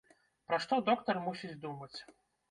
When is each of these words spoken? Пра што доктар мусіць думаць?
Пра 0.47 0.57
што 0.63 0.79
доктар 0.87 1.19
мусіць 1.25 1.59
думаць? 1.67 1.93